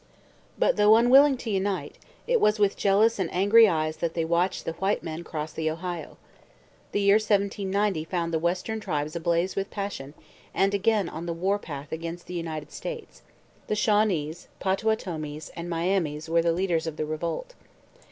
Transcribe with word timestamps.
But 0.57 0.77
though 0.77 0.95
unwilling 0.95 1.37
to 1.37 1.51
unite, 1.51 1.99
it 2.25 2.41
was 2.41 2.57
with 2.57 2.75
jealous 2.75 3.19
and 3.19 3.31
angry 3.31 3.67
eyes 3.69 3.97
that 3.97 4.15
they 4.15 4.25
watched 4.25 4.65
the 4.65 4.71
white 4.73 5.03
men 5.03 5.23
cross 5.23 5.53
the 5.53 5.69
Ohio. 5.69 6.17
The 6.91 7.01
year 7.01 7.17
1790 7.17 8.05
found 8.05 8.33
the 8.33 8.39
western 8.39 8.79
tribes 8.79 9.15
ablaze 9.15 9.55
with 9.55 9.69
passion 9.69 10.15
and 10.55 10.73
again 10.73 11.07
on 11.07 11.27
the 11.27 11.33
war 11.33 11.59
path 11.59 11.91
against 11.91 12.25
the 12.25 12.33
United 12.33 12.71
States. 12.71 13.21
The 13.67 13.75
Shawnees, 13.75 14.47
Potawatomis, 14.59 15.49
and 15.55 15.69
Miamis 15.69 16.27
were 16.27 16.41
the 16.41 16.51
leaders 16.51 16.87
of 16.87 16.97
the 16.97 17.05
revolt. 17.05 17.53